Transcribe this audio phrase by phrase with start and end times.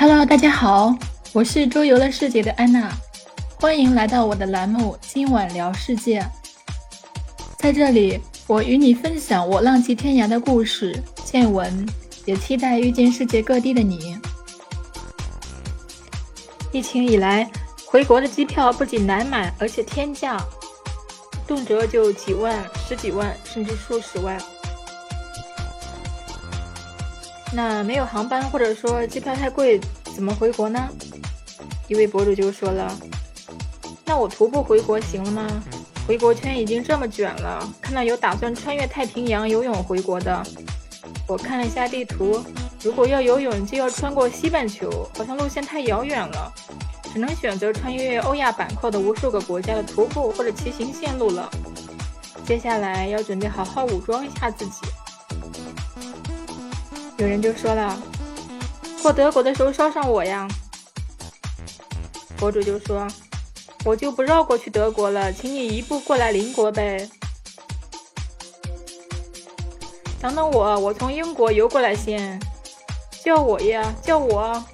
[0.00, 0.96] Hello，大家好，
[1.32, 2.88] 我是周游了世界的安娜，
[3.58, 6.20] 欢迎来到我的栏目《今晚聊世界》。
[7.56, 11.84] 在这里，我与你分享我浪迹天涯的故事、见闻，
[12.26, 14.16] 也期待遇见世界各地的你。
[16.70, 17.50] 疫情以来，
[17.84, 20.40] 回国的机票不仅难买，而且天价，
[21.44, 24.40] 动辄就几万、十几万，甚至数十万。
[27.60, 29.80] 那没有航班，或者说机票太贵，
[30.14, 30.88] 怎么回国呢？
[31.88, 32.96] 一位博主就说了
[34.06, 35.44] ：“那我徒步回国行了吗？
[36.06, 40.40] 回国圈已经这么卷了，看到有打算穿越太平洋游泳回国的。
[41.26, 42.40] 我看了一下地图，
[42.80, 46.52] 如果要游泳，就要穿过西半球，好像路线太遥远了，
[47.12, 51.50] 只能选择穿越欧亚板块的无数个国家的徒步或者骑行线路了。
[52.46, 54.82] 接下来要准备好好武装一下自己。”
[57.18, 58.00] 有人就说了，
[59.02, 60.46] 过德国的时候捎上我呀。
[62.36, 63.08] 博主就说，
[63.84, 67.10] 我就不绕过去德国了，请你一步过来邻国呗。
[70.20, 72.40] 等等我，我从英国游过来先。
[73.24, 74.64] 叫我呀，叫我。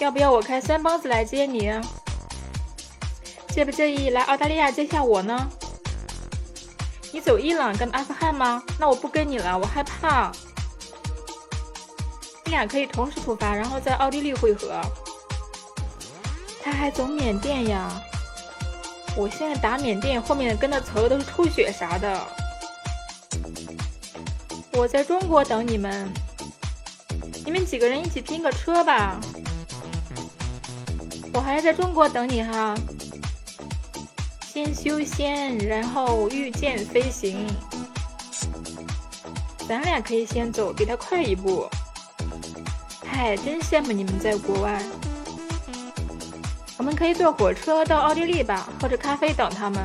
[0.00, 1.72] 要不要我开三帮子来接你？
[3.48, 5.48] 介不介意来澳大利亚接下我呢？
[7.10, 8.62] 你走伊朗跟阿富汗吗？
[8.78, 10.30] 那我不跟你了，我害怕。
[12.54, 14.80] 俩可以同时出发，然后在奥地利汇合。
[16.62, 17.90] 他还走缅甸呀？
[19.16, 22.20] 我现在打缅甸，后面跟的词都是吐血啥的。
[24.72, 26.12] 我在中国等你们，
[27.44, 29.20] 你们几个人一起拼个车吧。
[31.32, 32.74] 我还是在中国等你哈。
[34.46, 37.46] 先修仙，然后御剑飞行。
[39.68, 41.68] 咱俩可以先走，比他快一步。
[43.16, 44.82] 嗨，真羡慕你们在国外。
[46.76, 49.80] 我们可以坐火车到奥地利吧，喝着咖啡等他们。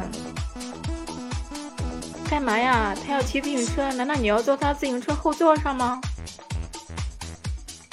[2.27, 2.95] 干嘛呀？
[3.05, 6.01] 他要骑自行车，难道你要坐他自行车后座上吗？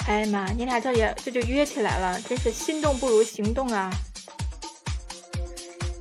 [0.07, 3.91] 哎呀妈，你俩这也这就约起来了，真是心动不如行动啊！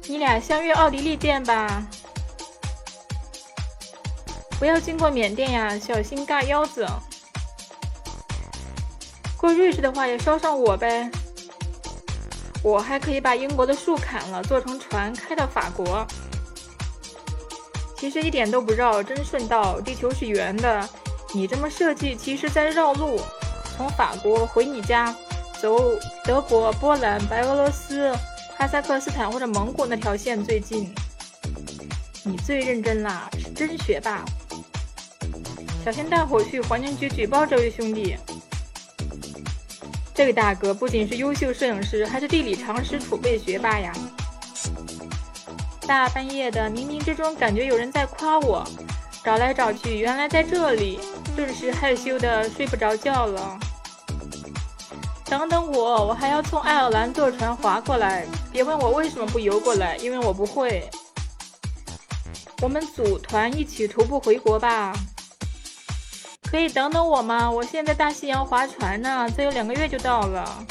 [0.08, 1.86] 你俩相约奥地利见吧。
[4.58, 6.88] 不要经过缅甸呀，小心嘎腰子。
[9.46, 11.08] 过瑞士的话也捎上我呗，
[12.64, 16.04] 我还可以把英国的树砍了，做成船开到法国。
[17.96, 19.80] 其实一点都不绕，真顺道。
[19.80, 20.88] 地球是圆的，
[21.32, 23.20] 你这么设计，其实在绕路。
[23.76, 25.14] 从法国回你家，
[25.62, 25.92] 走
[26.24, 28.12] 德国、波兰、白俄罗斯、
[28.58, 30.92] 哈萨克斯坦或者蒙古那条线最近。
[32.24, 34.24] 你最认真啦，是真学霸。
[35.84, 38.16] 小心大伙去环境局举报这位兄弟。
[40.16, 43.92] 这位大哥不仅是优秀摄影师，还是地理常识储备学霸呀！
[45.86, 48.66] 大半夜的，冥冥之中感觉有人在夸我，
[49.22, 50.98] 找来找去，原来在这里，
[51.36, 53.58] 顿时害羞的睡不着觉了。
[55.26, 60.88] 等等我，我还要从爱尔兰坐船划过来，别问我为什么不游过来，因为我不会。
[62.62, 64.94] 我们组团一起徒步回国吧。
[66.48, 67.50] 可以等等我吗？
[67.50, 70.64] 我现在大西洋划船呢，再有两个月就到了。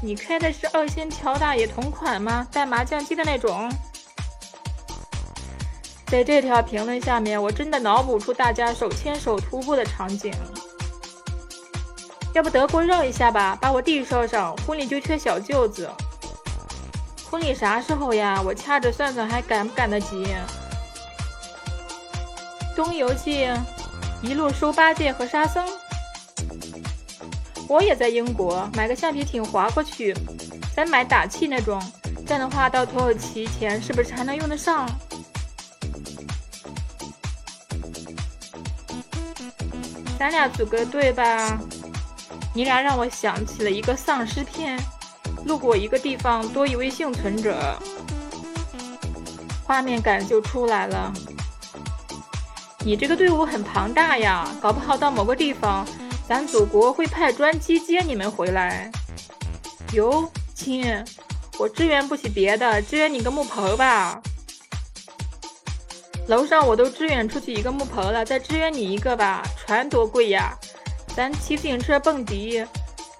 [0.00, 2.46] 你开的是二仙桥大爷同款吗？
[2.52, 3.68] 带麻将机的那种？
[6.06, 10.32] 在这条评论下面，我真的脑补出大家手牵手徒步的场景。
[12.34, 15.90] 要不德国绕一下吧，把我弟捎上，婚礼就缺小舅子。
[17.30, 18.40] 婚礼啥时候呀？
[18.44, 20.28] 我掐指算算，还赶不赶得及？
[22.76, 23.48] 东游记。
[24.20, 25.64] 一路收八戒和沙僧，
[27.68, 30.14] 我也在英国买个橡皮艇划过去，
[30.74, 31.80] 咱买打气那种，
[32.26, 34.88] 这样的话到土耳其前是不是还能用得上？
[40.18, 41.56] 咱俩组个队吧，
[42.52, 44.76] 你俩让我想起了一个丧尸片，
[45.46, 47.78] 路过一个地方多一位幸存者，
[49.64, 51.12] 画面感就出来了。
[52.88, 55.86] 你这个队伍很庞大呀，搞不好到某个地方，
[56.26, 58.90] 咱祖国会派专机接你们回来。
[59.92, 61.04] 哟，亲，
[61.58, 64.18] 我支援不起别的，支援你个木棚吧。
[66.28, 69.42] 楼上我都支援出去一个木棚了，再支援你一个吧。
[69.58, 70.56] 船多贵呀，
[71.14, 72.64] 咱骑自行车蹦迪，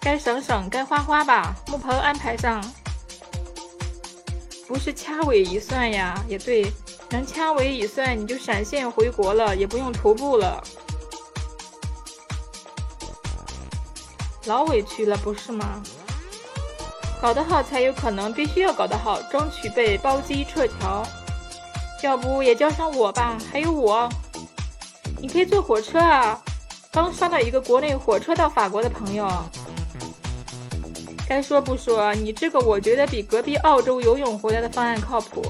[0.00, 1.54] 该省省，该花花吧。
[1.66, 2.64] 木棚安排上，
[4.66, 6.72] 不是掐尾一算呀，也对。
[7.10, 10.62] 能掐尾一算，你就闪现回国了，也不用徒步了。
[14.44, 15.82] 老委屈了，不是吗？
[17.20, 21.02] 搞得好才有可能，必须要搞得好，争取被包机撤侨。
[22.02, 23.36] 要不也叫上我吧？
[23.50, 24.08] 还有我，
[25.20, 26.40] 你可以坐火车啊。
[26.92, 29.28] 刚刷到一个国内火车到法国的朋友。
[31.28, 35.42] 该说不说，你这个我觉得比隔壁澳洲游泳回来的方案靠谱。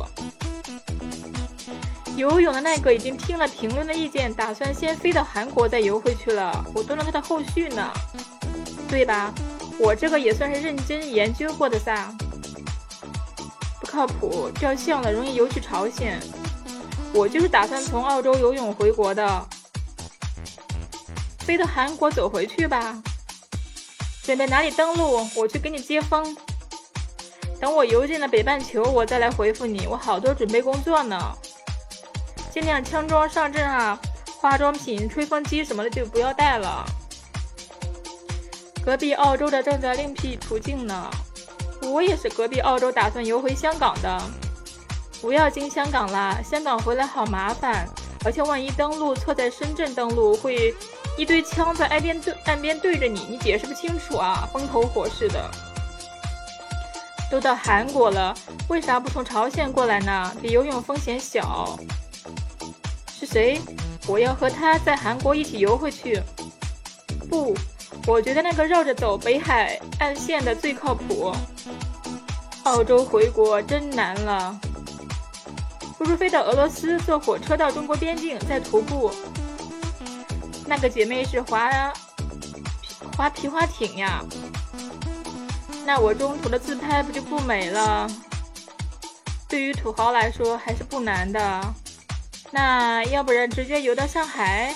[2.18, 6.64] 游泳的那个已经听了评论的意见，打算先飞到韩国再游回去了。
[6.74, 7.92] 我蹲了他的后续呢，
[8.88, 9.32] 对吧？
[9.78, 12.12] 我这个也算是认真研究过的噻。
[13.80, 16.20] 不靠谱，照相了容易游去朝鲜。
[17.14, 19.46] 我就是打算从澳洲游泳回国的，
[21.38, 23.00] 飞到韩国走回去吧。
[24.24, 25.24] 准备哪里登陆？
[25.36, 26.36] 我去给你接风。
[27.60, 29.86] 等我游进了北半球，我再来回复你。
[29.86, 31.16] 我好多准备工作呢。
[32.58, 33.96] 尽量枪装上阵啊，
[34.40, 36.84] 化妆品、吹风机什么的就不要带了。
[38.84, 41.08] 隔壁澳洲的正在另辟途径呢，
[41.82, 44.20] 我也是隔壁澳洲打算游回香港的。
[45.20, 47.88] 不要进香港啦，香港回来好麻烦，
[48.24, 50.74] 而且万一登陆错在深圳登陆，会
[51.16, 55.48] 一堆枪在岸边对岸边对着你，你解释不清楚啊，风头火势的。
[57.30, 58.34] 都到韩国了，
[58.68, 60.36] 为啥不从朝鲜过来呢？
[60.42, 61.78] 比游泳风险小。
[63.18, 63.60] 是谁？
[64.06, 66.22] 我要和他在韩国一起游回去。
[67.28, 67.52] 不，
[68.06, 71.34] 我觉得那个绕着走北海岸线的最靠谱。
[72.62, 74.56] 澳洲回国真难了，
[75.98, 79.10] 不如飞到俄罗斯，坐火车到中国边境，再徒步。
[80.64, 81.68] 那个姐妹是划
[83.16, 84.22] 划皮划艇呀，
[85.84, 88.08] 那我中途的自拍不就不美了？
[89.48, 91.74] 对于土豪来说还是不难的。
[92.50, 94.74] 那要不然直接游到上海，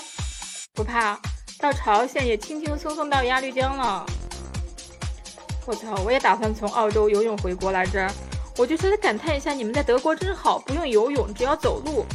[0.73, 1.19] 不怕，
[1.59, 4.05] 到朝鲜也轻轻松松到鸭绿江了。
[5.65, 8.09] 我操，我也打算从澳洲游泳回国来着。
[8.57, 12.05] 我就是来感叹一下，你们在德国真好，不用游泳，只要走路。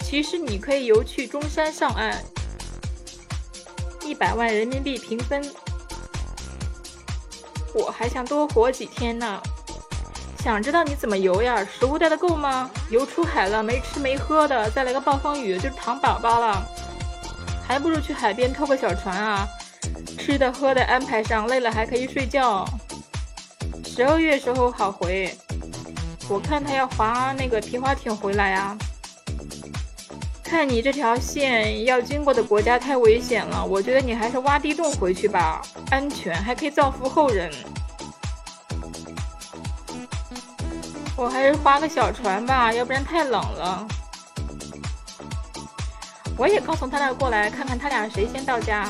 [0.00, 2.22] 其实你可以游去中山上岸，
[4.04, 5.42] 一百万人民币平分。
[7.74, 9.40] 我还想多活几天呢。
[10.42, 11.64] 想知道你怎么游呀？
[11.64, 12.70] 食物带的够吗？
[12.90, 16.66] 游出海了没吃没喝的，再来个暴风雨就是糖宝宝了。
[17.66, 19.46] 还不如去海边偷个小船啊！
[20.18, 22.64] 吃的喝的安排上，累了还可以睡觉。
[23.84, 25.36] 十二月时候好回，
[26.28, 28.78] 我看他要划那个皮划艇回来啊。
[30.42, 37.50] 看你这条线要经过的国家太危险了，我觉得你还是挖地洞回去吧，安全还可以造福后人。
[41.18, 43.84] 我还是划个小船吧，要不然太冷了。
[46.36, 48.88] 我也刚从他那过来，看看他俩谁先到家。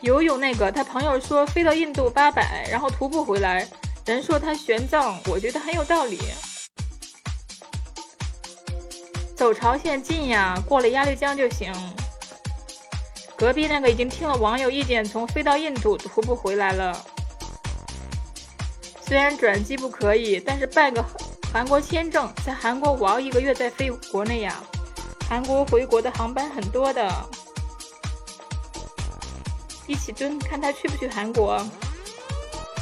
[0.00, 3.68] 游泳那个，他朋友说飞到印度八百，然后徒步回来。
[4.04, 6.18] 人说他玄奘，我觉得很有道理。
[9.36, 11.72] 走朝鲜近呀，过了鸭绿江就行。
[13.36, 17.00] 隔壁那个已经听了网友意见，从飞到印度徒步回来了。
[19.06, 21.04] 虽然转机不可以，但是办个
[21.52, 24.60] 韩国签证，在韩国玩一个月再飞国内呀。
[25.28, 27.08] 韩国回国的航班很多的，
[29.86, 31.64] 一起蹲，看他去不去韩国。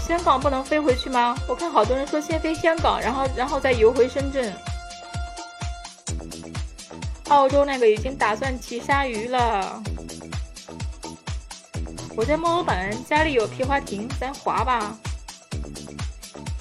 [0.06, 1.36] 香港不能飞回去吗？
[1.46, 4.52] 我看好多人说先飞香港，然后然后再游回深圳。
[7.28, 9.82] 澳洲那个已经打算骑鲨鱼了。
[12.16, 14.96] 我在墨尔本，家里有皮划艇，咱划吧。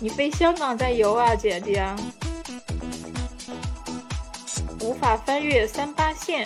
[0.03, 1.81] 你飞香港再游啊，姐姐！
[4.81, 6.45] 无法翻越三八线。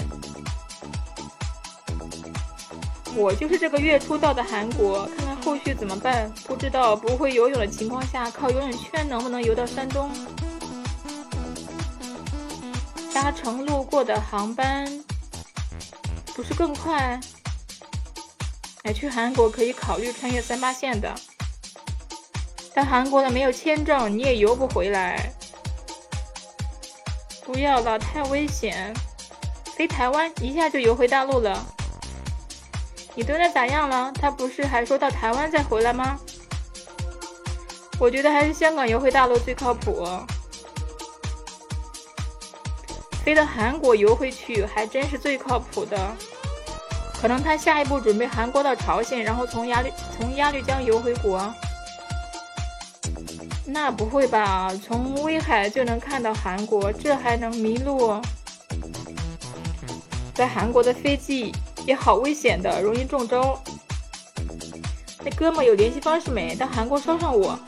[3.16, 6.32] 我就是这个月初到的韩国，看看后续怎么办。
[6.46, 10.12] 不知道不会游泳的情况下，靠游泳圈能不能游到山东？
[13.12, 15.04] 搭乘路过的航班，
[16.36, 17.20] 不是更快？
[18.84, 21.12] 哎，去韩国可以考虑穿越三八线的。
[22.78, 25.34] 在韩国的没有签证，你也游不回来。
[27.44, 28.94] 不要了，太危险。
[29.76, 31.60] 飞台湾一下就游回大陆了。
[33.16, 34.12] 你蹲的咋样了？
[34.22, 36.20] 他不是还说到台湾再回来吗？
[37.98, 40.08] 我觉得还是香港游回大陆最靠谱。
[43.26, 45.98] 飞到韩国游回去还真是最靠谱的。
[47.20, 51.52] 可能他下一步准备韩国到朝鲜，然后从鸭绿从鸭绿江游回国。
[53.70, 54.72] 那不会吧？
[54.82, 58.20] 从威海就能看到韩国，这还能迷路？
[60.34, 61.54] 在韩国的飞机
[61.86, 63.62] 也好危险的，容易中招。
[65.24, 66.56] 那哥们有联系方式没？
[66.56, 67.60] 到韩国捎上我。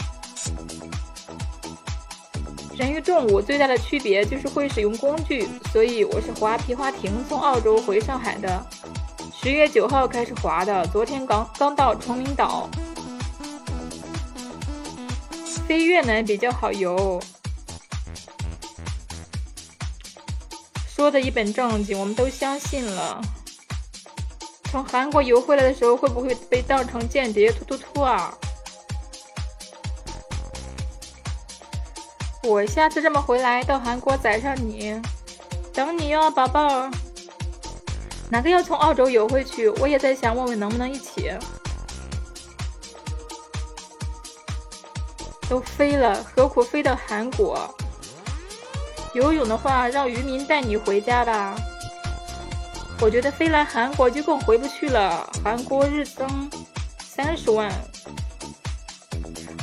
[2.77, 8.65] 人与动物最大的区别就是会使用工具，所以我是划皮划艇从澳洲回上海的。
[9.33, 12.69] 十月九号开始划的，昨天刚刚到崇明岛。
[15.69, 17.21] 飞越南比较好游。
[20.87, 23.21] 说的一本正经，我们都相信了。
[24.71, 27.51] 从韩国游回来的时候，会不会被当成间谍？
[27.51, 28.33] 突突突啊！
[32.41, 34.99] 我下次这么回来，到韩国宰上你，
[35.71, 36.89] 等你哟，宝宝。
[38.31, 39.69] 哪个要从澳洲游回去？
[39.69, 41.31] 我也在想，问问能不能一起。
[45.49, 47.67] 都飞了，何苦飞到韩国？
[49.15, 51.55] 游泳的话，让渔民带你回家吧。
[53.01, 55.27] 我觉得飞来韩国就更回不去了。
[55.43, 56.49] 韩国日增
[56.99, 57.71] 三十万。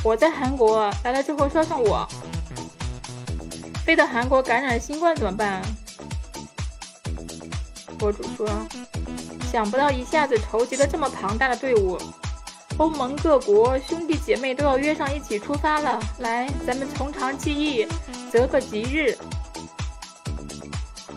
[0.03, 2.05] 我在韩国来了之后捎上我。
[3.85, 5.61] 飞到韩国感染新冠怎么办？
[7.97, 8.49] 博主说，
[9.49, 11.97] 想不到一下子筹集了这么庞大的队伍。
[12.77, 15.99] 欧盟各国兄弟姐妹都要约上一起出发了。
[16.19, 17.87] 来，咱们从长计议，
[18.31, 19.17] 择个吉日。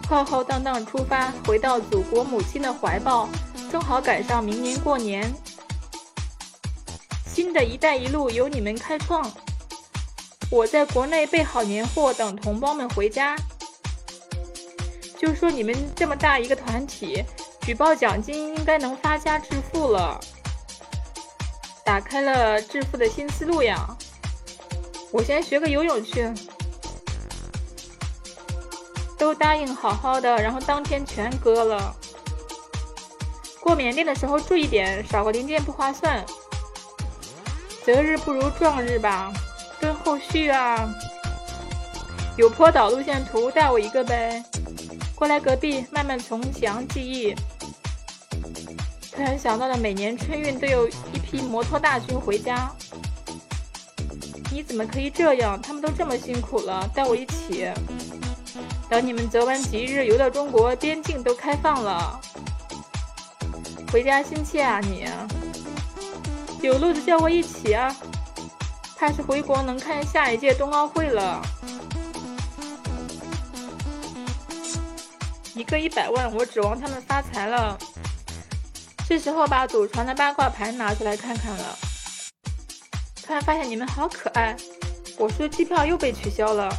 [0.08, 3.28] 浩浩荡荡出发，回到祖国母亲的怀抱，
[3.70, 5.30] 正好赶上明年过年。
[7.26, 9.30] 新的一带一路由你们开创，
[10.50, 13.36] 我在国内备好年货，等同胞们回家。
[15.18, 17.22] 就说你们这么大一个团体，
[17.60, 20.18] 举报奖金应该能发家致富了，
[21.90, 23.84] 打开了致富的新思路呀！
[25.10, 26.32] 我先学个游泳去。
[29.18, 31.92] 都答应好好的，然后当天全割了。
[33.58, 36.24] 过缅甸的时候注意点，少个零件不划算。
[37.84, 39.32] 择日不如撞日吧，
[39.80, 40.88] 跟后续啊。
[42.36, 44.44] 有坡岛路线图，带我一个呗。
[45.16, 47.34] 过来隔壁，慢慢从详记忆。
[49.20, 52.72] 突然想到了，每年春运都有一批摩托大军回家。
[54.50, 55.60] 你怎么可以这样？
[55.60, 57.70] 他们都这么辛苦了，带我一起。
[58.88, 62.18] 等你们择完吉日游到中国，边境都开放了，
[63.92, 65.06] 回家心切啊你！
[66.62, 67.94] 有路子叫我一起啊！
[68.96, 71.42] 怕是回国能看下一届冬奥会了。
[75.54, 77.76] 一个一百万，我指望他们发财了。
[79.10, 81.76] 是时候把祖传的八卦盘拿出来看看了。
[83.20, 84.54] 突然发现你们好可爱，
[85.18, 86.72] 我说机票又被取消了。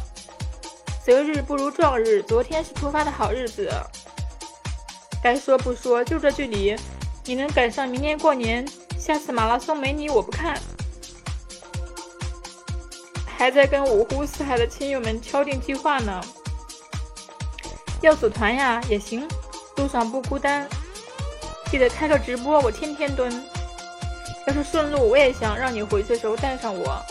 [1.04, 3.70] 择日不如撞日，昨天是出发的好日子。
[5.22, 6.74] 该说不说，就这距离，
[7.26, 8.66] 你能赶上明年过年？
[8.98, 10.58] 下次马拉松没你我不看。
[13.26, 16.18] 还在跟五湖四海的亲友们敲定计划呢。
[18.00, 19.28] 要组团呀，也行，
[19.76, 20.66] 路上不孤单。
[21.72, 23.32] 记得开个直播，我天天蹲。
[24.46, 27.02] 要是顺路，我也想让你回去的时候带上我。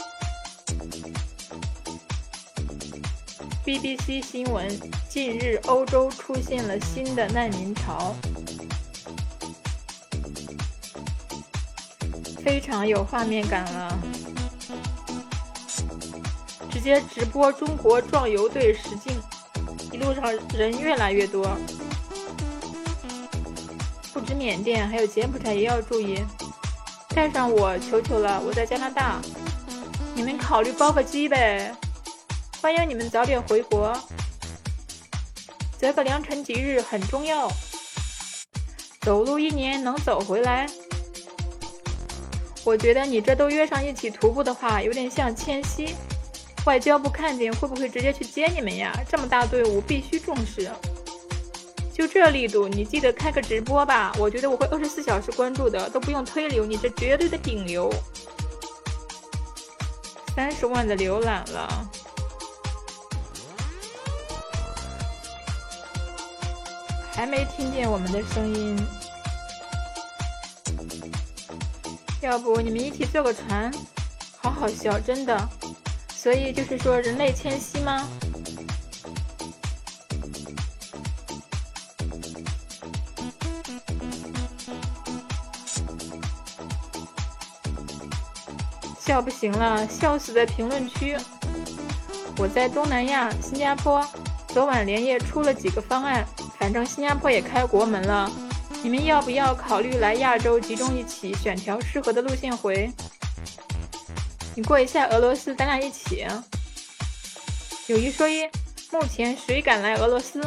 [3.65, 4.69] BBC 新闻：
[5.09, 8.15] 近日，欧洲出现了新的难民潮，
[12.45, 13.97] 非常有画面感了。
[16.69, 19.19] 直接直播中国壮游队实境，
[19.91, 21.57] 一路上人越来越多。
[24.13, 26.19] 不止缅甸，还有柬埔寨也要注意。
[27.15, 29.21] 带上我，求求了，我在加拿大，
[30.13, 31.73] 你们考虑包个机呗。
[32.61, 33.97] 欢迎你们早点回国，
[35.77, 37.51] 择个良辰吉日很重要。
[39.01, 40.67] 走路一年能走回来，
[42.63, 45.95] 我觉得你这都约上一起徒步的话，有点像迁徙。
[46.65, 48.93] 外交部看见会不会直接去接你们呀？
[49.09, 50.69] 这么大队伍，必须重视。
[52.01, 57.93] 就这力度，你记得开个直播吧，我觉得我会二十四小时关注的，都不用推流，你这绝对的顶流。
[60.36, 61.88] 三十万的浏览了。
[67.12, 68.75] 还没听见我们的声音，
[72.20, 73.72] 要不你们一起坐个船？
[74.41, 75.50] 好好笑，真的。
[76.10, 78.08] 所以就是说人类迁徙吗？
[89.11, 91.17] 笑不行了，笑死在评论区。
[92.37, 94.01] 我在东南亚，新加坡，
[94.47, 96.25] 昨晚连夜出了几个方案。
[96.57, 98.31] 反正新加坡也开国门了，
[98.81, 102.89] 你们要不要考虑来亚洲集中一起，选条适合的路线回？
[104.55, 106.25] 你过一下俄罗斯，咱俩一起。
[107.87, 108.45] 有一说一，
[108.93, 110.41] 目前谁敢来俄罗斯？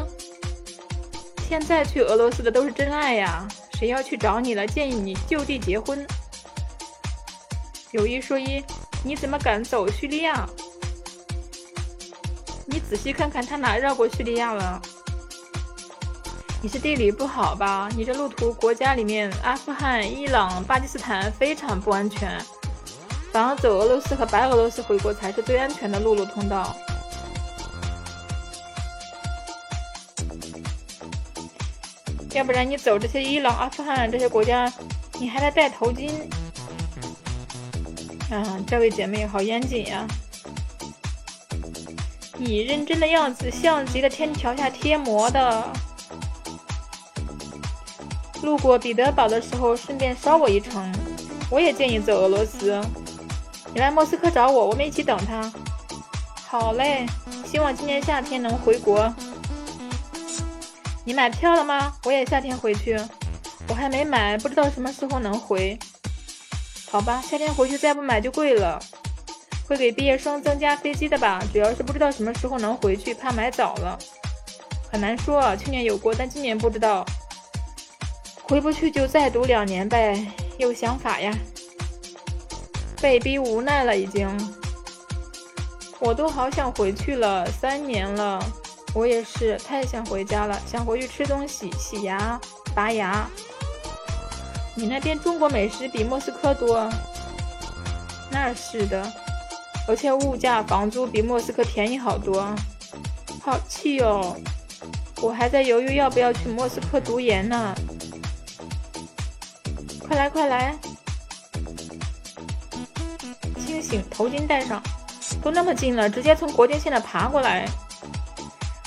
[1.46, 3.46] 现在去俄罗斯的都是真爱呀，
[3.78, 4.66] 谁要去找你了？
[4.66, 6.06] 建议你就地结婚。
[7.94, 8.60] 有一说一，
[9.04, 10.44] 你怎么敢走叙利亚？
[12.66, 14.82] 你仔细看看，他哪绕过叙利亚了？
[16.60, 17.88] 你是地理不好吧？
[17.96, 22.36] 你这路途国家里面，阿富汗、伊朗、巴基斯坦非常不安全，
[23.32, 26.74] 反而走俄罗斯和白俄罗斯回国才是最安全的陆路通道。
[32.32, 34.68] 要不然你走这些伊朗、阿富汗这些国家，
[35.20, 36.10] 你还得戴头巾。
[38.34, 40.06] 啊，这位姐妹好严谨呀！
[42.36, 45.72] 你认真的样子像极了天桥下贴膜的。
[48.42, 50.92] 路过彼得堡的时候，顺便捎我一程。
[51.48, 52.80] 我也建议走俄罗斯。
[53.72, 55.52] 你来莫斯科找我，我们一起等他。
[56.34, 57.06] 好嘞，
[57.46, 59.12] 希望今年夏天能回国。
[61.04, 61.92] 你买票了吗？
[62.04, 62.98] 我也夏天回去，
[63.68, 65.78] 我还没买，不知道什么时候能回。
[66.94, 68.78] 好吧，夏天回去再不买就贵了。
[69.66, 71.42] 会给毕业生增加飞机的吧？
[71.52, 73.98] 主要是不知道什么时候能回去，怕买早了。
[74.92, 77.04] 很难说，去年有过，但今年不知道。
[78.44, 80.24] 回不去就再读两年呗，
[80.56, 81.36] 有想法呀。
[83.02, 84.30] 被逼无奈了，已经。
[85.98, 88.40] 我都好想回去了，三年了。
[88.94, 92.40] 我也是太想回家了，想回去吃东西、洗牙、
[92.72, 93.28] 拔牙。
[94.76, 96.88] 你那边中国美食比莫斯科多？
[98.30, 99.12] 那是的，
[99.86, 102.52] 而且物价、房租比莫斯科便宜好多。
[103.42, 104.36] 好气哦！
[105.20, 107.74] 我还在犹豫要不要去莫斯科读研呢。
[110.00, 110.76] 快来快来！
[113.64, 114.82] 清醒，头巾戴上，
[115.42, 117.68] 都那么近了，直接从国境线的爬过来。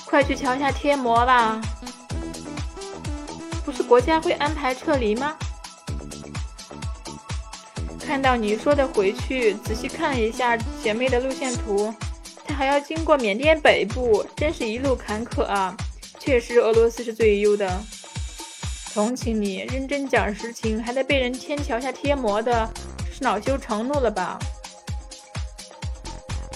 [0.06, 1.62] 快去桥下贴膜吧！
[3.64, 5.36] 不是国家会安排撤离吗？
[8.08, 11.94] 看到你说的回去，仔细看一下姐妹的路线图，
[12.46, 15.76] 她还要经过缅甸北部，真是一路坎坷啊！
[16.18, 17.70] 确实，俄罗斯是最优的。
[18.94, 22.68] 同情你，认真讲实情，还得被人天桥下贴膜的，
[23.12, 24.40] 是恼羞成怒了吧？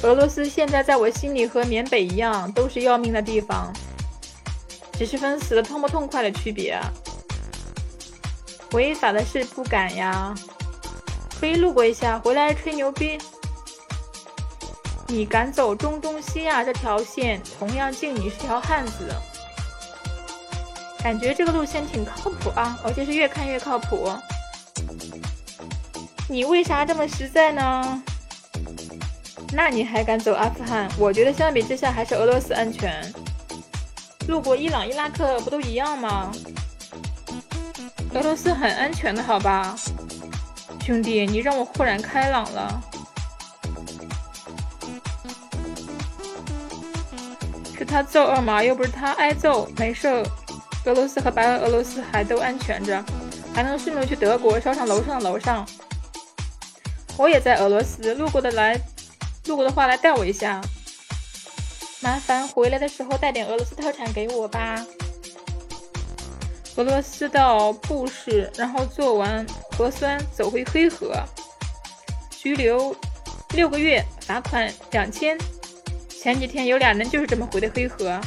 [0.03, 3.73] 俄罗斯现在在我心里和缅北一样，都是要命的地方，
[4.93, 6.79] 只是分死的痛不痛快的区别。
[8.71, 10.33] 违法的事不敢呀，
[11.41, 13.17] 可以路过一下，回来吹牛逼。
[15.08, 19.12] 你敢走中东西亚这条线，同样敬你是条汉子。
[21.04, 24.08] 感觉这个路线挺靠谱啊，而且是越看越靠谱。
[26.30, 28.04] 你为啥这么实在呢？
[29.51, 30.88] 那你还敢走阿富汗？
[30.95, 33.12] 我觉得相比之下还是俄罗斯安全。
[34.27, 36.32] 路过伊朗、伊拉克不都一样吗？
[38.13, 39.75] 俄罗斯很安全的，好吧，
[40.91, 42.82] 兄弟，你让我豁然开朗了。
[47.77, 50.10] 是他揍二毛，又不是他挨揍，没事。
[50.84, 53.01] 俄罗斯和白俄罗斯还都安全着，
[53.56, 55.65] 还能顺路去德国烧上楼上楼上。
[57.15, 58.77] 我也在俄罗斯，路过的来。
[59.45, 60.60] 路过的话来带我一下，
[62.01, 64.86] 麻烦回来的时候带点俄罗斯特产给我吧。
[66.75, 69.45] 俄罗斯到布什，然后做完
[69.77, 71.13] 核酸走回黑河，
[72.29, 72.95] 拘留
[73.49, 75.38] 六个月，罚款两千。
[76.10, 78.19] 前几天有俩人就是这么回的黑河，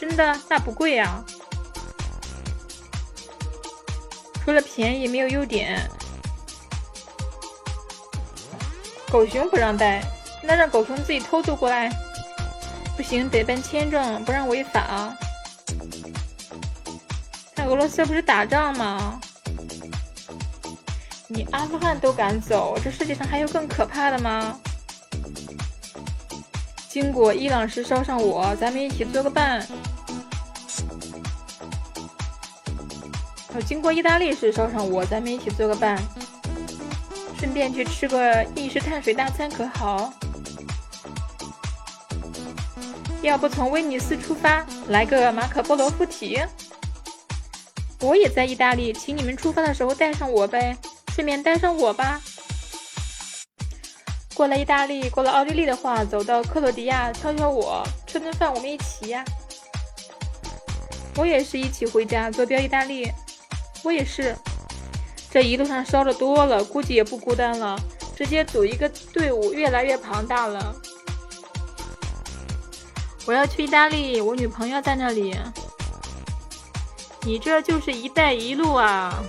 [0.00, 1.24] 真的那不贵啊，
[4.44, 5.80] 除了便宜没有优点。
[9.10, 10.02] 狗熊不让带。
[10.46, 11.88] 那让狗熊自己偷渡过来，
[12.98, 15.16] 不行，得办签证，不然违法。
[17.54, 19.18] 那俄罗斯不是打仗吗？
[21.28, 24.58] 你阿富汗都敢走，这世界上还有更可怕的吗？
[26.88, 29.66] 经过伊朗时捎上我，咱们一起做个伴。
[33.66, 35.96] 经过意大利时捎上我，咱们一起做个伴，
[37.38, 40.12] 顺便去吃个意式碳水大餐，可好？
[43.22, 46.40] 要不从威尼斯出发，来个马可波罗附体。
[48.00, 50.76] 我也在意大利，请你们出发的时候带上我呗，
[51.14, 52.20] 顺便带上我吧。
[54.34, 59.24] 过了意大利，过了奥地利的话，走到克罗地亚敲敲我，吃顿饭，我们一起呀。
[61.16, 63.08] 我也是一起回家，坐标意大利。
[63.84, 64.34] 我也是。
[65.30, 67.78] 这一路上烧的多了，估计也不孤单了，
[68.16, 70.74] 直接组一个队伍，越来越庞大了。
[73.24, 75.36] 我要去意大利，我女朋友在那里。
[77.22, 79.22] 你这就是“一带一路”啊，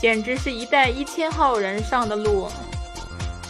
[0.00, 2.48] 简直是一带一千号人上的路。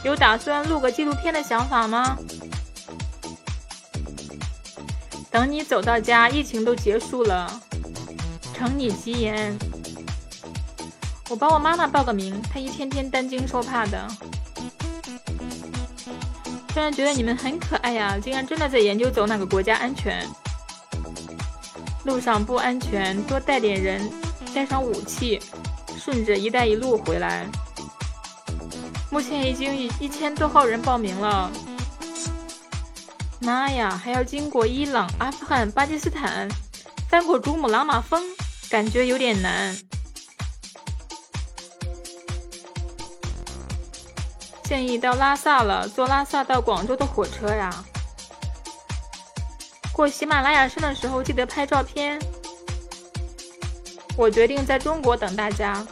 [0.05, 2.17] 有打算录个纪录片的想法吗？
[5.31, 7.61] 等你走到家，疫情都结束了，
[8.55, 9.57] 承你吉言。
[11.29, 14.09] 我帮我妈妈报个名，她一天天担惊受怕的。
[16.69, 20.27] 突然觉得你们很可爱呀，竟然真的在研究走哪个国家安全。
[22.05, 24.11] 路上不安全，多带点人，
[24.55, 25.41] 带上武器，
[26.09, 27.47] 顺着“一带一路”回来。
[29.11, 31.51] 目前已经一一千多号人报名了。
[33.41, 36.49] 妈呀，还要经过伊朗、阿富汗、巴基斯坦，
[37.11, 38.23] 翻过珠穆朗玛峰，
[38.71, 39.77] 感觉有点难。
[44.65, 47.85] 建议到拉萨了，坐拉萨到广州的火车呀。
[49.93, 52.19] 过喜马拉雅山的时候记得拍照片。
[54.17, 55.87] 我决定在中国等大家，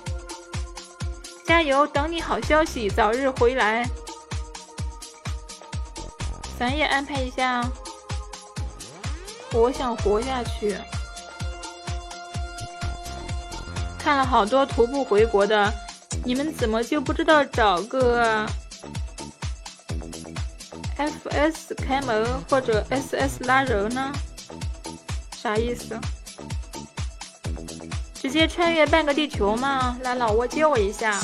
[1.47, 1.87] 加油！
[1.87, 3.89] 等你好消息，早日回来。
[6.59, 7.65] 咱也安排一下。
[9.53, 10.77] 我想活下去。
[13.99, 15.73] 看了好多徒步回国的，
[16.25, 18.47] 你们怎么就不知道找个
[20.97, 21.75] ？F.S.
[21.75, 23.45] 开门或者 S.S.
[23.45, 24.13] 拉人呢？
[25.31, 25.99] 啥意思？
[28.27, 29.97] 直接穿越半个地球吗？
[30.03, 31.17] 来老挝接我一下。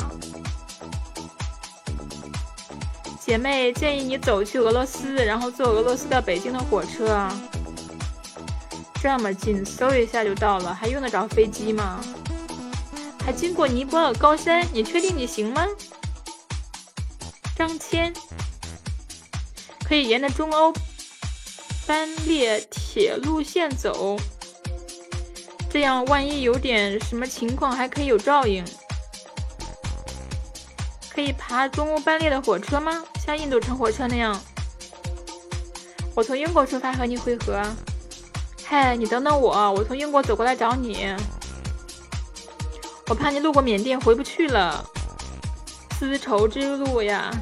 [3.19, 7.27] 姐妹建议你走去俄罗斯，然后坐俄罗斯到北京的火车。
[9.01, 11.99] 这么近，搜一下就到了，还用得着飞机吗？
[13.25, 15.67] 还经过尼泊尔高山，你确定你行吗？
[17.53, 18.15] 张骞。
[19.83, 20.73] 可以沿着中欧
[21.85, 24.17] 班列铁路线走，
[25.73, 28.63] 这样万一有点什么情况，还可以有照应。
[31.11, 33.03] 可以爬中欧班列的火车吗？
[33.25, 34.39] 像印度乘火车那样？
[36.13, 37.59] 我从英国出发和你会合。
[38.63, 41.07] 嗨，你等等我，我从英国走过来找你。
[43.07, 44.87] 我怕你路过缅甸回不去了，
[45.97, 47.33] 丝绸之路呀。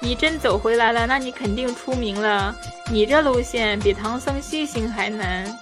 [0.00, 2.54] 你真走回来了，那你肯定出名了。
[2.92, 5.52] 你这路线比唐僧西行还难，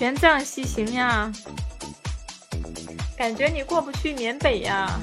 [0.00, 1.30] 玄奘西行呀，
[3.18, 4.98] 感觉你过不去缅北呀。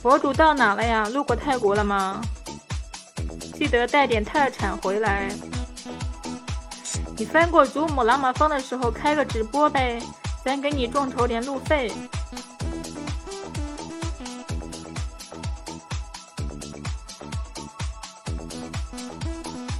[0.00, 1.08] 佛祖到哪了呀？
[1.08, 2.20] 路过泰国了吗？
[3.52, 5.28] 记得带点特产回来。
[7.16, 10.00] 你翻过珠穆朗玛峰的时候开个直播呗，
[10.44, 11.92] 咱给你众筹点路费。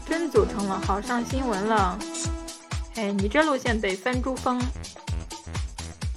[0.05, 1.97] 真组成了，好上新闻了。
[2.97, 4.61] 哎，你这路线得翻珠峰，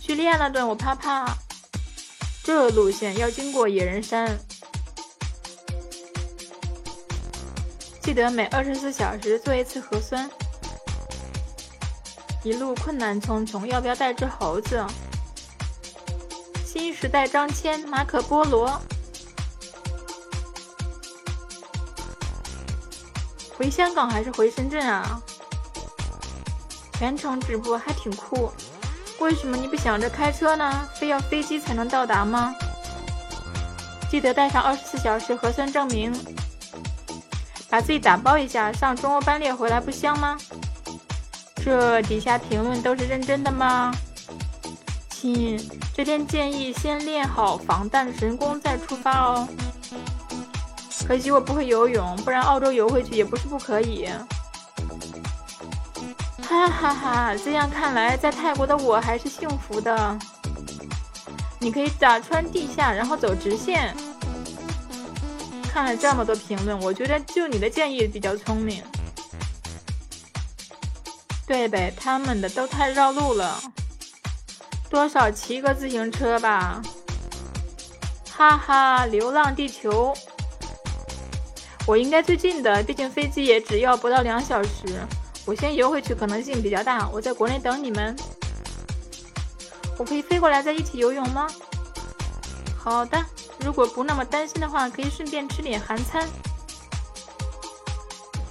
[0.02, 1.26] 叙利亚那段我怕怕。
[2.44, 4.38] 这路线要经过野人山，
[8.02, 10.30] 记得每二十四小时做一次核酸。
[12.44, 14.86] 一路困难重重，要不要带只猴子？
[16.66, 18.82] 新时代张骞，马可波罗。
[23.58, 25.22] 回香港还是回深圳啊？
[26.98, 28.52] 全程直播还挺酷。
[29.20, 30.88] 为什么你不想着开车呢？
[30.96, 32.54] 非要飞机才能到达吗？
[34.10, 36.14] 记得带上二十四小时核酸证明，
[37.70, 40.38] 把自己打包一下，上中欧班列回来不香吗？
[41.64, 43.92] 这底下评论都是认真的吗？
[45.10, 45.58] 亲，
[45.94, 49.48] 这边建议先练好防弹神功再出发哦。
[51.08, 54.10] 可惜我不会游泳，不然澳洲游回去也不是不可以。
[56.54, 60.16] 哈哈哈，这样看来，在泰国的我还是幸福的。
[61.60, 63.96] 你可以打穿地下，然后走直线。
[65.64, 68.84] 看了这么多评论，我觉得就你的建议比较聪明。
[71.48, 73.60] 对呗，他们的都太绕路了，
[74.92, 76.80] 多少骑个自行车吧。
[78.30, 80.14] 哈哈，流浪地球。
[81.88, 85.02] 我应该最近的，毕竟飞机也只要不到两小时。
[85.46, 88.16] 我先游回去可能性比较大，我在国内等你们。
[89.98, 91.48] 我可以飞过来再一起游泳吗？
[92.78, 93.24] 好的，
[93.60, 96.28] 如果不那么担心的话，可以顺便吃点韩餐。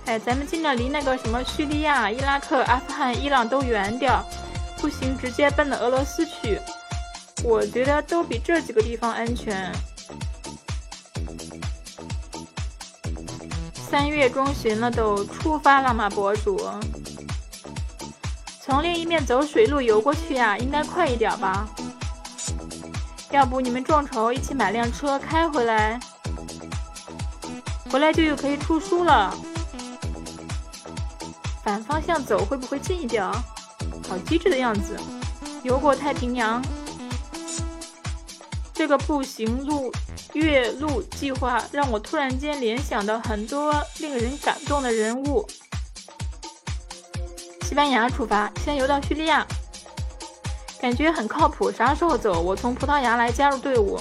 [0.07, 4.13] 哎，咱们尽量离那个什么叙利亚、伊拉克、阿富汗、伊朗都远点，
[4.79, 6.61] 不行，直接奔到俄罗斯去。
[7.43, 9.73] 我觉得都比这几个地方安全。
[13.93, 16.59] 三月中旬了，都出发了吗，博主？
[18.59, 21.69] 从另一面走水路游过去呀，应该快一点吧？
[23.33, 26.01] 要不你们众筹一起买辆车开回来，
[27.91, 29.37] 回来就又可以出书了。
[31.63, 33.23] 反方向走会不会近一点？
[34.09, 34.99] 好机智的样子，
[35.63, 36.63] 游过太平洋。
[38.73, 39.93] 这个步行路
[40.33, 45.47] 越路计划让我突然间联想到很多令人感动的人物。
[47.63, 49.47] 西班牙出发，先游到叙利亚，
[50.81, 51.71] 感觉很靠谱。
[51.73, 52.41] 啥时候走？
[52.41, 53.99] 我从葡萄牙来加入队伍。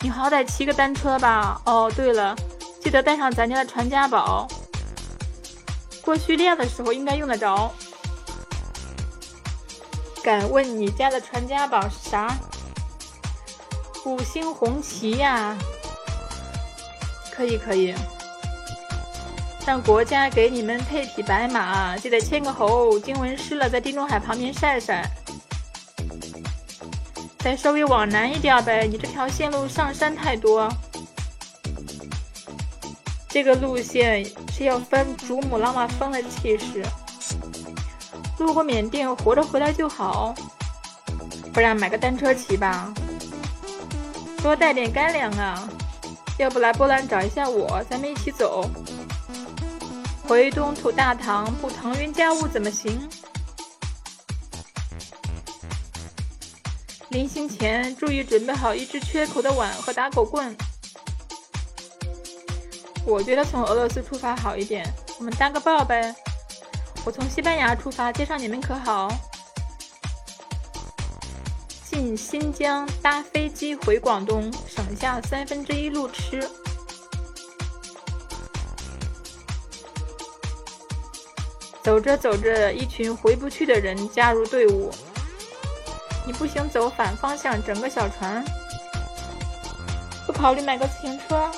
[0.00, 1.60] 你好歹骑个单车吧。
[1.64, 2.36] 哦，对了，
[2.80, 4.46] 记得带上咱家的传家宝。
[6.02, 7.72] 过叙利亚的时候应该用得着。
[10.22, 12.34] 敢问你家的传家宝是啥？
[14.06, 15.52] 五星红旗呀！
[17.32, 17.92] 可以可以。
[19.66, 25.10] 让国家给你们配匹白马，记得牵个猴，经文湿了在地中海旁边晒晒。
[27.40, 30.72] 再稍微往南一点呗，你这条线路上山太多。
[33.28, 36.84] 这个路线是要分珠穆朗玛峰的气势。
[38.38, 40.32] 路过缅甸，活着回来就好。
[41.52, 42.94] 不然买个单车骑吧。
[44.42, 45.68] 多带点干粮啊！
[46.38, 48.70] 要不来波兰找一下我，咱们一起走。
[50.28, 53.08] 回东土大唐不腾云驾雾怎么行？
[57.08, 60.54] 临行前注意准备好一只缺口的碗和打狗棍。
[63.06, 64.84] 我觉得从俄罗斯出发好一点，
[65.18, 66.14] 我们搭个伴呗。
[67.04, 69.08] 我从西班牙出发，接上你们可好？
[71.96, 76.46] 进新疆搭飞机回广东，省下三分之一路吃。
[81.82, 84.90] 走着走着，一群回不去的人加入队伍。
[86.26, 88.44] 你不行，走反方向，整个小船。
[90.26, 91.50] 不考虑买个自行车，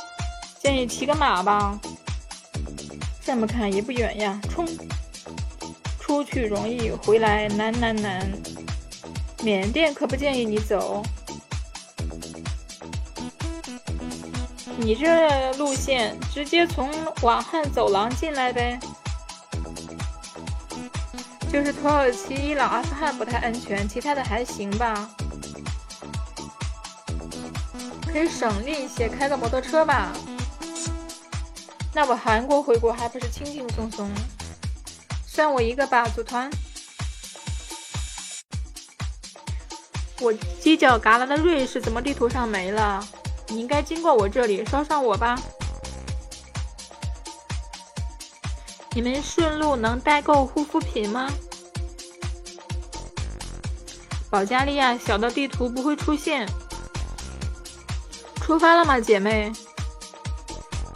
[0.61, 1.77] 建议骑个马吧。
[3.24, 4.64] 这么看也不远呀，冲！
[5.98, 8.31] 出去容易，回来难难难。
[9.42, 11.03] 缅甸可不建议你走。
[14.77, 16.90] 你这路线直接从
[17.22, 18.79] 瓦汉走廊进来呗。
[21.51, 25.09] 就是土耳其、伊朗、阿富汗不太安全，其他的还行吧。
[28.07, 30.12] 可以省力一些，开个摩托车吧。
[31.94, 34.11] 那我韩国回国还不是轻轻松松？
[35.27, 36.51] 算我一个吧，组团。
[40.21, 43.07] 我犄角旮旯的瑞士怎么地图上没了？
[43.49, 45.39] 你应该经过我这里，捎上我吧。
[48.95, 51.31] 你们顺路能代购护肤品吗？
[54.29, 56.49] 保加利亚小的地图不会出现。
[58.41, 59.53] 出发了吗，姐妹？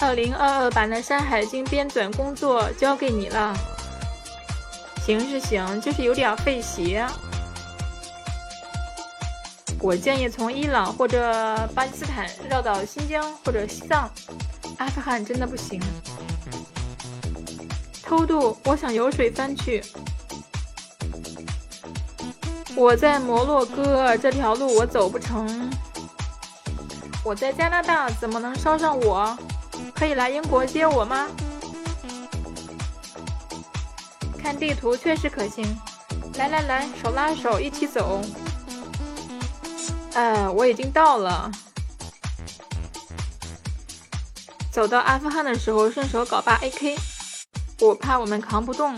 [0.01, 3.57] 二零二二版的《山海经》编纂工作交给你了。
[5.07, 7.07] 行是行，就是有点费鞋。
[9.83, 14.09] 我建议从伊朗或者巴基斯坦绕到新疆或者西藏，
[14.79, 15.83] 阿富汗真的不行。
[18.01, 19.83] 偷渡，我想游水翻去。
[22.77, 25.69] 我在摩洛哥这条路我走不成。
[27.25, 29.37] 我在加拿大怎么能捎上我？
[29.95, 31.27] 可以来英国接我吗？
[34.39, 35.67] 看地图确实可行。
[36.35, 38.23] 来来来，手拉手一起走。
[40.15, 41.51] 哎，我已经到了。
[44.71, 46.99] 走到阿富汗的时候，顺手搞把 AK。
[47.81, 48.95] 我怕我们扛不动，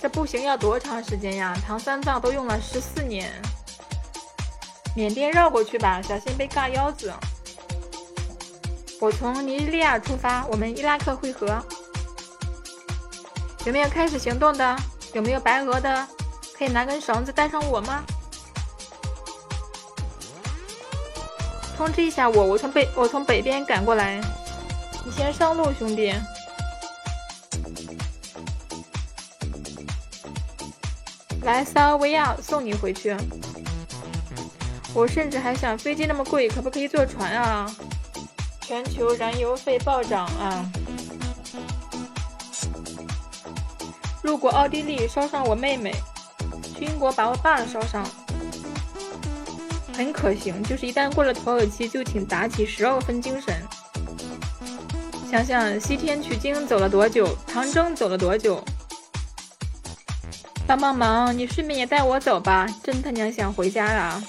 [0.00, 1.54] 这步行要多长时间呀？
[1.66, 3.30] 唐三藏都用了十四年。
[4.96, 7.12] 缅甸绕过去吧，小心被嘎腰子。
[9.00, 11.62] 我从尼日利亚出发，我们伊拉克汇合。
[13.66, 14.76] 有没有开始行动的？
[15.12, 16.08] 有没有白俄的？
[16.58, 18.02] 可以拿根绳子带上我吗？
[21.76, 24.20] 通知一下我，我从北我从北边赶过来。
[25.04, 26.12] 你先上路，兄弟。
[31.42, 33.16] 来塞尔维亚送你回去。
[34.92, 37.72] 我甚至还想，飞机那么贵，可不可以坐船啊？
[38.60, 40.68] 全球燃油费暴涨啊！
[44.22, 45.94] 路过奥地利捎上我妹妹，
[46.78, 48.06] 去英国把我爸烧伤，
[49.92, 50.62] 很可行。
[50.62, 53.54] 就是一旦过了土耳其，就请打起十二分精神。
[55.28, 58.62] 想想西天取经走了多久，长征走了多久，
[60.66, 64.22] 帮帮忙，你顺便也带我走吧，真他娘想回家啊！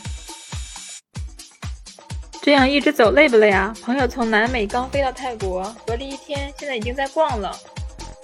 [2.42, 3.74] 这样一直走累不累啊？
[3.84, 7.56] 朋友从南美刚飞到泰国，隔离一天，现在已经在逛了。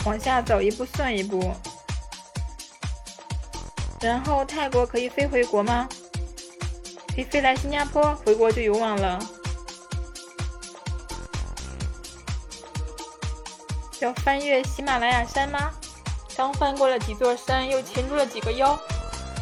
[0.06, 1.54] 往下走一步算一步。
[4.02, 5.88] 然后泰国可以飞回国吗？
[7.16, 9.20] 可以飞来新加坡，回国就有网了。
[14.02, 15.72] 要翻越喜马拉雅山吗？
[16.36, 18.78] 刚翻过了几座山，又擒住了几个妖，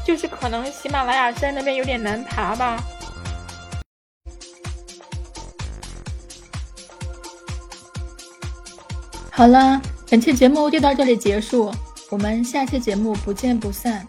[0.05, 2.81] 就是可能喜马拉雅山那边有点难爬吧。
[9.31, 11.73] 好了，本期节目就到这里结束，
[12.11, 14.05] 我们下期节目不见不散。